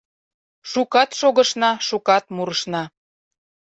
Шукат 0.71 1.09
шогышна, 1.19 1.71
шукат 1.87 2.25
мурышна 2.35 2.83